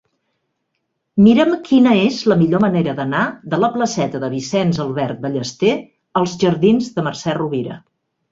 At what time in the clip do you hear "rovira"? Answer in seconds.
7.41-7.77